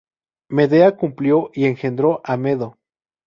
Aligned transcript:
Medea 0.49 0.95
cumplió 0.97 1.51
y 1.53 1.65
engendró 1.65 2.21
a 2.23 2.35
Medo. 2.35 2.79